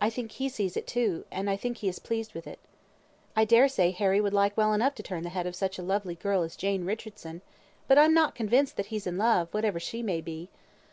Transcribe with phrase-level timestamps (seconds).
[0.00, 2.58] I think he sees it, too, and I think he is pleased with it."
[3.36, 5.82] "I dare say Harry would like well enough to turn the head of such a
[5.84, 7.42] lovely girl as Jane Richardson.
[7.86, 10.48] But I'm not convinced that he is in love, whatever she may be."